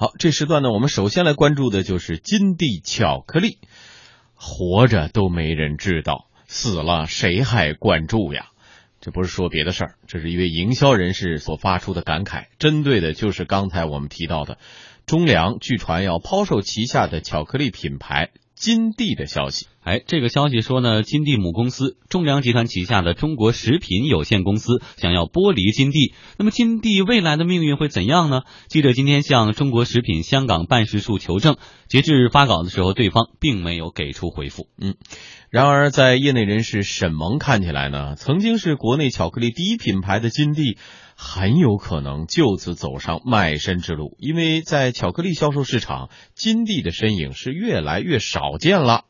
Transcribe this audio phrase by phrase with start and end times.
[0.00, 3.58] 好，这时段呢，我们首先来关注的就是金地巧克力，
[4.36, 8.50] 活着都没人知道，死了谁还关注呀？
[9.00, 14.58] 这不是说别的事儿，这是一位营销人士所发出的感慨，针对的就是刚才我们提到的
[15.04, 19.66] 中粮据传要抛售旗下的巧克力品牌金地的消息。
[19.88, 28.42] 哎，这个消息说呢，金地母公司中粮集团旗下的中国食品有限公司想要剥离金地，那么金地未来的命运会怎样呢？
[28.68, 31.56] 记者今天向中国食品香港办事处求证，
[31.88, 34.68] 截至发稿的时候，对方并没有给出回复。
[34.78, 34.96] 嗯，
[35.48, 40.76] 然而在业内人士沈萌看起来呢，曾经是国内巧克力第一品牌的金地，
[41.16, 49.06] 很有可能就此走上卖身之路，因为在巧克力销售市场，金地的身影是越来越少见了。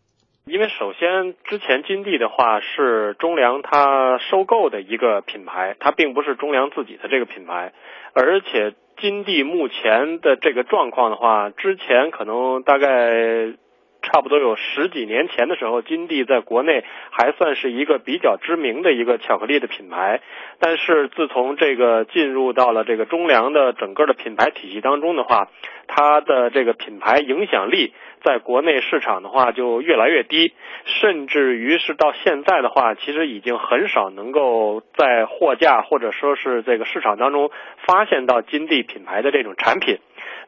[0.49, 7.73] 因为首先，之前金地的话是中粮它收购的一个品牌，它并不是中粮自己的这个品牌，
[8.15, 13.55] 而且金地目前的这个状况的话，之前可能大概。
[14.01, 20.21] 差不多有十几年前的时候，金地在国内还算是一个比较知名的一个巧克力的品牌。
[20.61, 25.49] 但是自从这个进入到了这个中粮的整个的品牌体系当中的话，
[25.89, 27.93] 它的这个品牌影响力
[28.25, 30.53] 在国内市场的话就越来越低，
[30.85, 37.51] 甚至于是到现在的话，其实已经很少能够在货架或者说是这个市场当中
[37.87, 39.99] 发现到金地品牌的这种产品。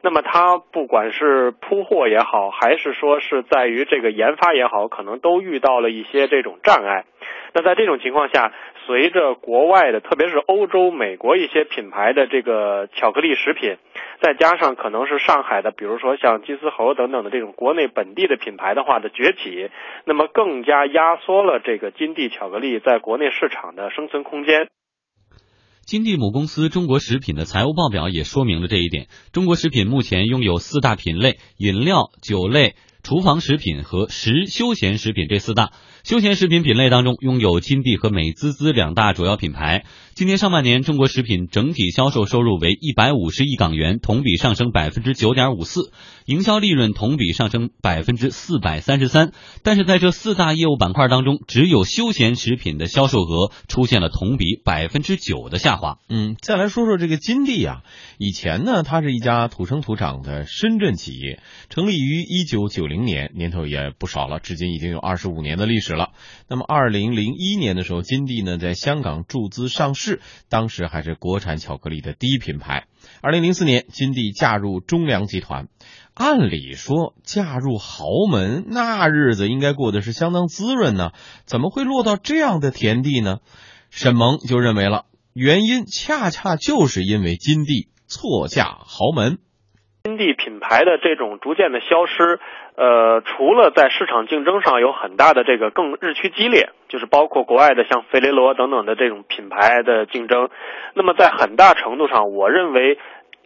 [0.03, 7.05] 那么它不管是铺货也好，还是说是在于这个研发也好，可能都遇到了一些这种障碍。
[7.53, 8.53] 那在这种情况下，
[8.87, 13.75] 随着国外的，特别是欧洲、美国一些品牌的这个巧克力食品，
[14.21, 19.69] 再加上可能是上海的，比如说像金丝猴等等的这种国内本地的品牌的话的崛起，
[20.05, 24.69] 那么更加压缩了这个金地巧克力在国内市场的生存空间。
[25.83, 29.07] 金地母公司中国食品的财务报表也说明了这一点。
[29.33, 32.75] 中国食品目前拥有四大品类：饮料、酒类。
[33.03, 35.71] 厨房食品和食休闲食品这四大
[36.03, 39.85] 休闲食品品类当中，拥有金地和美滋滋两大主要品牌。
[40.13, 45.91] 今年上半年，中国食品整体销售收入为一百五十亿港元，同比上升百分之九点五四，
[46.25, 49.31] 营销利润同比上升百分之四百三十三。
[49.63, 55.97] 但是在这四大业务板块当中，只有休闲食品的销售额出现了同比百分之九的下滑。
[56.09, 57.83] 嗯，再来说说这个金地啊，
[58.19, 62.81] 以前呢，它是一家土生土长的深圳企业，成立于一九九。
[62.91, 66.11] 零年年头也不少了，至今已经有二十五年的历史了。
[66.49, 72.85] 那么，二零零一年的时候，金地呢在香港注资上市，当时还是国产巧克力的第一品牌。
[73.21, 75.67] 二零零四年，金地嫁入中粮集团。
[76.13, 81.11] 按理说，嫁入豪门，那日子应该过得是相当滋润呢，
[81.45, 83.39] 怎么会落到这样的田地呢？
[83.89, 89.39] 沈萌就认为了，原因恰恰就是因为金地错嫁豪门。
[90.03, 92.41] 金地品牌的这种逐渐的消失，
[92.81, 100.49] 呃，除了在市场竞争上有很大的这个更日趋激烈，就是包括国外的像费雷罗等等的这种品牌的竞争，
[100.95, 102.97] 那么在很大程度上，我认为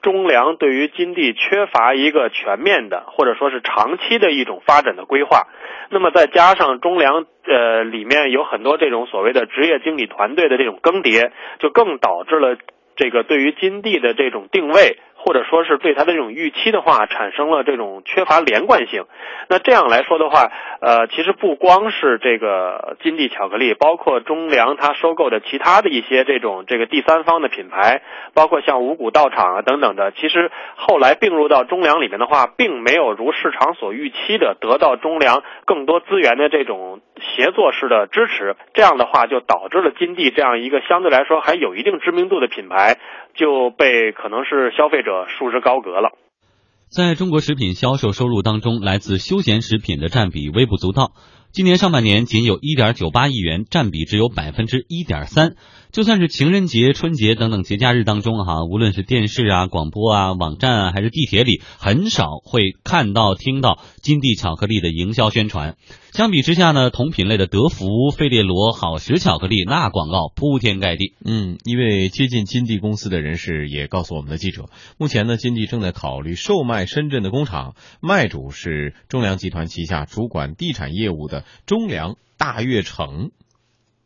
[0.01, 5.47] 中粮对于金地缺乏一个全面的或者说是长期的一种发展的规划，
[5.89, 12.55] 那么再加上中粮呃里面有很多这种所谓的职业经理团队的这种更迭，就更导致了
[12.95, 14.97] 这个对于金地的这种定位。
[15.25, 19.05] 或者说是对它的这种预期的话，产生了这种缺乏连贯性。
[19.49, 28.03] 那这样来说的话，呃，其实不光是这个金地巧克力，包括中粮它收购的其他的一些这种这个第三方的品牌，
[28.35, 38.55] 包括像五谷道场啊等等的，其实后来并入到中粮里面的话，并没有如市场所预期的得到中粮更多资源的这种协作式的支持。
[38.75, 42.97] 这样的话，就导致了金地这样一个相对来说还有一定知名度的品牌。
[43.35, 46.11] 就被可能是消费者束之高阁了。
[46.89, 51.13] 在中国食品销售收入当中，来自休闲食品的占比微不足道。
[51.51, 55.55] 今年上半年仅有一点九八亿元，占比只有百分之一点三。
[55.91, 65.77] 就算是情人节、春节等等节假日当中，哈，无论是电视啊、广播啊、网站啊，还是地铁里，很少会看到、听到金地巧克力的营销宣传。
[66.15, 71.13] 相比之下呢，同品类的德芙、费列罗、好时巧克力，那广告铺天盖地。
[71.25, 81.43] 嗯，一位接近金地公司的人士也告诉我们的记者，目前呢，金地正在考虑售卖深圳的工厂，卖主是中粮集团旗下主管地产业务的。
[81.65, 83.31] 中粮大悦城，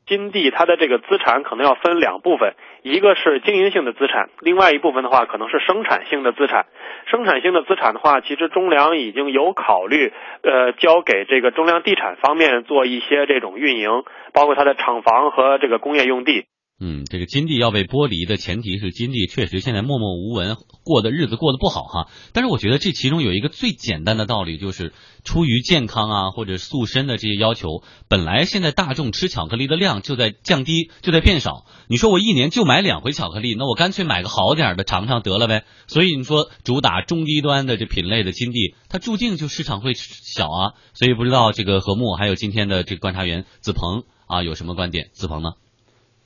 [0.09, 6.65] 金地它的这个资产可能要分两部分，一个是经营性的资产，另外一部分的话可能是生产性的资产。
[7.05, 10.11] 生产性的资产的话，其实中粮已经有考虑，
[10.41, 14.03] 呃，交给这个中粮地产方面做一些这种运营，
[14.33, 16.45] 包括它的厂房和这个工业用地。
[16.81, 20.55] 嗯，这个金地要被剥离的前提是金地确实现在默默无闻，
[20.85, 22.07] 过的日子过得不好哈。
[22.31, 24.93] 但是我觉得这其中有一个最简单的道理，就是
[25.25, 31.65] 出于健康啊或者塑身的这些要求，本来现在大众吃巧克力的量就在降低，就在变少。
[31.89, 35.65] 你说我一年就买两回巧克力，那我干脆买个好点的尝尝得了呗。
[35.87, 40.73] 所以你说主打中低端的这品类的金地，它注定就市场会小啊。
[40.93, 45.09] 所以不知道这个何木还有今天的这个观察员子鹏啊有什么观点？
[45.11, 45.49] 子鹏呢？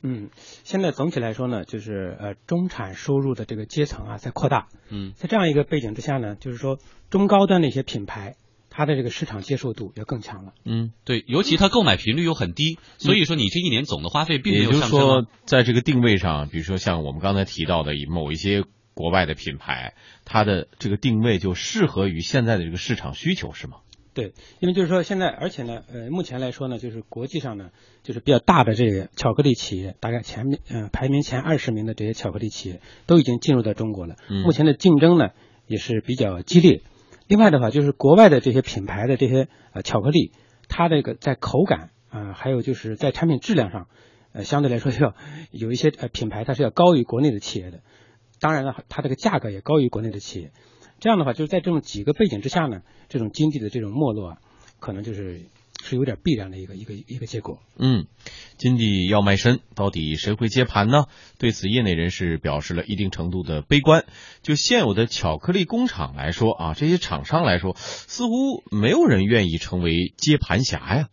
[0.04, 4.68] 嗯，现在总体来说呢，就是呃中产收入的这个阶层啊在扩大。
[4.90, 6.78] 嗯，在这样一个背景之下呢，就是说
[7.10, 8.36] 中高端的一些品牌，
[8.70, 10.54] 它的这个市场接受度要更强了。
[10.66, 19.94] 嗯，对，尤其它购买频率又很低，所以说你这一年总的花费并没有上升就是说啊。，在这个定位上，比如说像我们刚才提到的某一些国外的品牌，
[20.26, 23.78] 它的这个定位就适合于现在的这个市场需求，是吗？
[24.13, 27.71] 对，因为就是说现在，而且呢，呃，目前来说呢，就是国际上呢，
[28.04, 34.15] 就是比较大的这个巧克力企业，大概前面呃排名前二十名的这些巧克力企业都已经进入到中国了。
[34.30, 35.30] 嗯目前的竞争呢
[35.65, 36.81] 也是比较激烈。
[37.27, 40.31] 另外的话，就是国外的这些品牌的这些呃巧克力，
[40.68, 43.88] 它这个在口感啊、还有就是在产品质量上，
[44.33, 45.16] 呃，相对来说要
[45.50, 47.80] 有一些呃品牌它是要高于国内的企业的。
[48.39, 50.51] 当然了，它这个价格也高于国内的企业。
[51.04, 54.38] 这样的话，就是在这种几个背景之下呢，这种经济的这种没落啊，
[54.80, 55.42] 可能就是
[55.84, 57.62] 是有点必然的一个一个一个结果。
[57.78, 58.06] 嗯，
[58.58, 61.08] 金地要卖身，到底谁会接盘呢？
[61.40, 64.06] 对此，业内人士表示了一定程度的悲观。
[64.44, 71.10] 就现有的巧克力工厂来说啊，这些厂商来说，似乎没有人愿意成为接盘侠呀。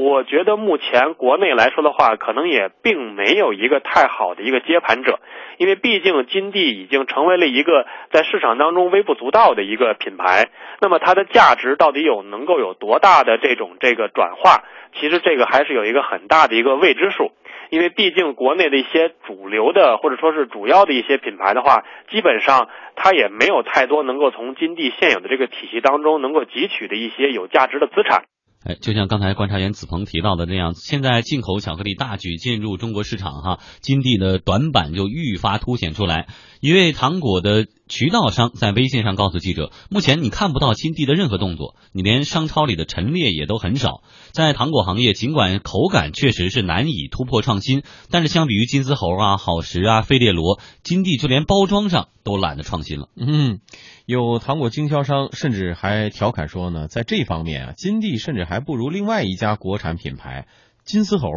[0.00, 5.18] 我觉得目前国内来说的话，可能也并没有一个太好的一个接盘者，
[5.56, 10.50] 因为毕竟金地已经成为了一个在市场当中微不足道的一个品牌。
[10.80, 14.62] 那么它的价值到底有能够有多大的这种这个转化？
[14.94, 17.32] 其实这个还是有一个很大的一个未知数。
[17.70, 28.22] 因为毕竟国内的一些主流的或者说是主要的一些品牌的话，基本上它也没有太多能够从金地现有的这个体系当中能够汲取的一些有价值的资产。
[28.64, 36.26] 哎，就像刚才观察员子鹏提到的那样，现在进口巧克力大举进入中国市场，哈，金地的短板就愈发凸显出来。
[36.60, 44.02] 因为糖果的渠道商在微信上告诉记者，目前你看不到金地的任何动作，你连商超里的陈列也都很少。
[44.32, 53.08] 在糖果行业，尽管口感确实是难以突破创新，但是相比于金丝猴啊、好时啊、费列罗，金地就连包装上都懒得创新了。
[53.16, 53.60] 嗯，
[54.06, 60.46] 有糖果经销商甚至还调侃说呢，在这方面啊，金地甚至还不如另外一家国产品牌
[60.84, 61.28] 金丝猴。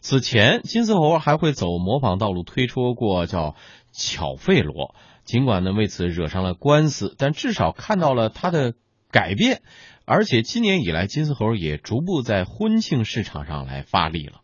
[0.00, 3.56] 此前，金丝猴还会走模仿道路，推出过叫
[3.92, 4.94] 巧费罗。
[5.26, 8.72] 尽管呢为此惹上了官司，但至少看到了他的
[9.10, 9.60] 改变。
[10.06, 14.40] 而且今年以来，金丝猴也逐步在婚庆市场上来发力了。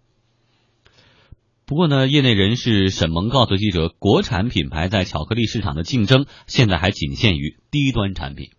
[1.65, 8.51] 不过呢，业内人士沈萌告诉记者，国产品牌在巧克力市场的竞争现在还仅限于低端产品。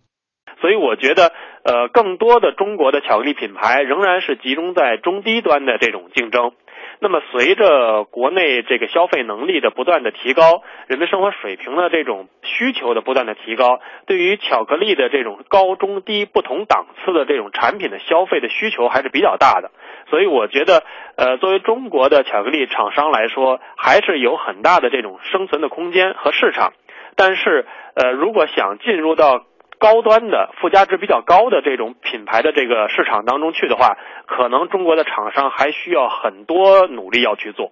[0.84, 1.32] 我觉得，
[1.64, 6.52] 呃，更多的中国的巧克力品牌仍然是集中在中低端的这种竞争。
[7.00, 19.70] 那么，随着国内这个消费能力的不断的提高，人们生活水平的这种需求的不断的提高，对于巧克力的这种高中低不同档次的这种产品的消费的需求还是比较大的。
[20.08, 20.84] 所以，我觉得，
[21.16, 26.74] 呃，作为中国的巧克力厂商来说，还是有很大的这种生存的空间和市场。
[27.16, 29.44] 但是，呃，如果想进入到
[29.84, 37.70] 高端的附加值比较高的这种品牌的这个市场当中去的话，可能中国的厂商还需要很多努力要去做。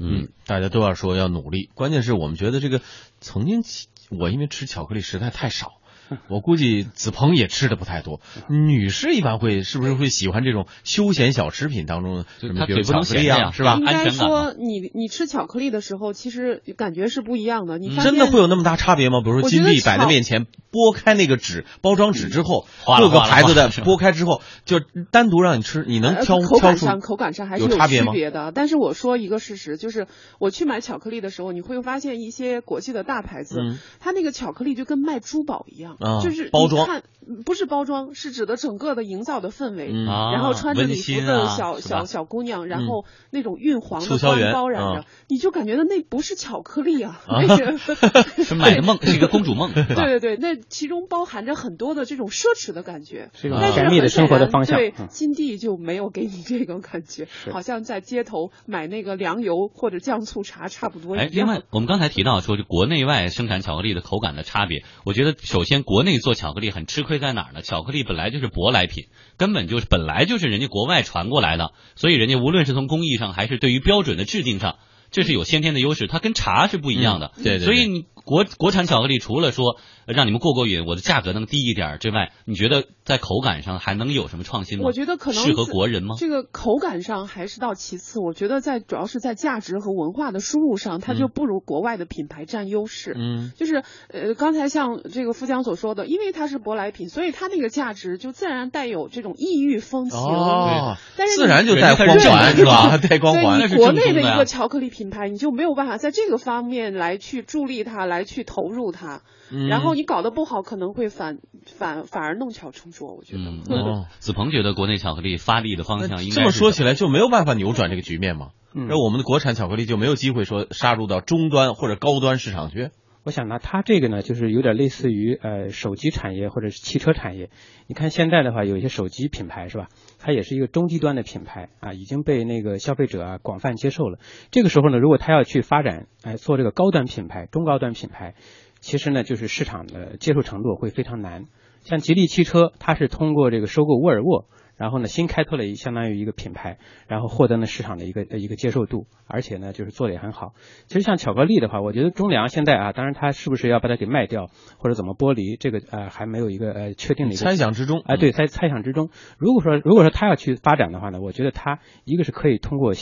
[0.00, 2.80] 嗯，大家都要说要努力，关键是我们觉得这个
[3.20, 3.62] 曾经
[4.10, 5.78] 我因为吃巧克力实在太少。
[6.28, 13.84] 我估计子鹏也吃的不太多，女士一般会是不是会喜欢这种休闲小食品当中的什么，比如就她嘴不能巧克力啊，闲呀是吧应？
[13.84, 17.78] 该说你你吃巧克力的时候，其实感觉是不一样的。
[17.78, 19.20] 你真的会有那么大差别吗？
[19.22, 22.66] 比如说金币摆在面前，剥开那个纸包装纸之后，
[22.98, 24.80] 各个牌子的剥开之后，就
[25.10, 28.12] 单独让你吃，你能呃挑挑出口感上口感上还是有有差别吗？
[28.12, 28.52] 区别的。
[28.54, 30.06] 但是我说一个事实，就是
[30.38, 37.02] 我去买巧克力的时候，你会发现一些国际的大牌子，嗯它那个巧克力就跟卖珠宝一样，啊就是包装看
[37.44, 39.90] 不是包装，是指的整个的营造的氛围。
[39.92, 47.78] 嗯啊然后穿着礼服温馨的啊小、小小姑娘，然嗯后那种晕黄的光促销员包染着，啊你就感觉到那不是巧克力啊，啊那个
[48.44, 49.72] 是买的梦，是一个公主梦？
[49.72, 61.46] 对对对，那其中包含着很多的这种奢侈的感觉，是一种但是甜蜜的很生活的显然对方向嗯，金地就没有给你这种感觉，好像在街头买那个粮油或者酱醋茶差不多哎，一样。
[61.46, 67.62] 另外，我们刚才提到说，就国内外生产巧克力的口感的差别，我觉得首先国内做巧克力很吃亏在哪儿呢？
[67.62, 69.04] 巧克力本来就是舶来品，
[69.36, 74.78] 根本就是本来就是人家国外传过来的，所以人家无论是从工艺上还是对于标准的制定上，
[75.10, 77.32] 这是有先天的优势，它跟茶是不一样的。
[77.36, 79.76] 嗯对对对所以你国国产巧克力除了说
[80.06, 84.84] 呃让你们过过瘾，我的价格能低一点之外，你觉得在口感上还能有什么创新吗？
[84.86, 86.14] 我觉得可能适合国人吗？
[86.18, 93.14] 这个口感上还是到其次，我觉得在主要是在价值和文化的输入上，它就不如国外的品牌占优势。
[93.16, 100.18] 嗯就是呃，刚才像这个富江所说的，因为它是舶来品，所以它那个价值就自然带有这种异域风情。
[100.18, 102.96] 哦，但是自然就带光环是吧？
[102.98, 109.22] 带光环对是你国内的一个巧克力品牌，你就没有办法在这个方面来去助力它，来去投入它。
[109.50, 113.14] 嗯然后你搞得不好，可能会反反反而弄巧成拙。
[113.14, 113.42] 我觉得。
[113.42, 118.50] 嗯，哦子鹏觉得国内巧克力发力的方向应该这么说起来就没有办法扭转这个局面吗？
[118.72, 122.90] 嗯那我们的国产巧克力就没有机会说杀入到中端或者高端市场去？
[123.24, 127.48] 我想呢，它这个呢，就是有点类似于呃手机产业或者是汽车产业。
[127.86, 129.88] 你看现在的话，有一些手机品牌是吧？
[130.18, 134.18] 它也是一个中低端的品牌啊，已经被那个消费者啊广泛接受了。
[134.50, 138.34] 这个时候呢，如果它要去发展，哎、做这个高端品牌、中高端品牌，
[138.80, 141.46] 其实呢，就是市场的接受程度会非常难。
[141.80, 144.44] 像吉利汽车，它是通过这个收购沃尔沃，
[144.76, 150.54] 然后呢新开拓了一相当于一个品牌，然后获得了市场的一个呃一个接受度，而且呢就是做的也很好。
[150.86, 159.10] 其实像巧克力的话，我觉得中粮现在啊，当然它是不是要把它给卖掉或者怎么剥离，这个呃还没有一个呃确定的一个猜想之中哎，对，在猜想之中。
[159.38, 162.92] 如果说如果说他要去发展的话呢，我觉得他一个是可以通过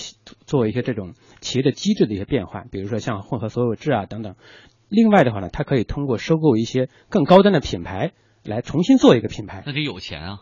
[0.44, 4.34] 做一些这种企业的机制的一些变换，比如说像混合所有制啊等等。
[4.88, 8.12] 另外的话呢，它可以通过收购一些更高端的品牌
[8.44, 9.62] 来重新做一个品牌。
[9.64, 10.38] 那得有钱啊。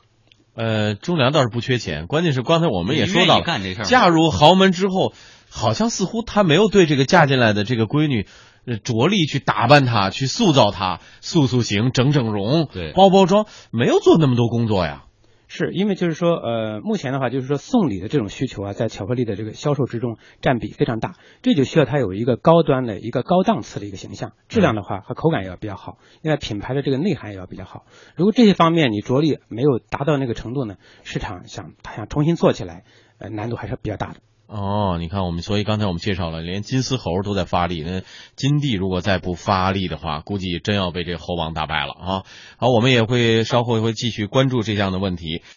[0.60, 3.40] 呃，中粮倒是不缺钱，关键是刚才我们也说到
[3.84, 5.14] 嫁入豪门之后，
[5.48, 8.26] 好像似乎他没有对这个嫁进来的这个闺女。
[8.66, 15.04] 呃着力去打扮她，去塑造她，塑塑形、整整容，对包包装，没有做那么多工作呀。
[15.52, 27.84] 是因为就是说，呃，目前的话就是说送礼的这种需求啊，在巧克力的这个销售之中占比非常大，这就需要它有一个高端的一个高档次的一个形象，质量的话和口感也要比较好，另外品牌的这个内涵也要比较好。
[28.14, 32.84] 如果这些方面你着力没有达到那个程度呢，市场想它想重新做起来，
[33.18, 34.20] 呃，难度还是比较大的。
[34.52, 37.84] 哦，你看我们，所以刚才我们介绍了，连金丝猴都在发力。
[37.86, 38.02] 那
[38.34, 42.24] 金帝如果再不发力的话，估计真要被这猴王打败了啊！
[42.56, 45.42] 好，我们也会稍后会继续关注这样的问题。